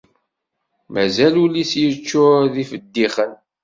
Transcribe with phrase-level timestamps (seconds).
[0.93, 3.31] mazal ul-is yeččur d ifeddixen.